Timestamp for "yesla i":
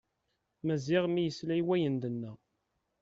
1.23-1.63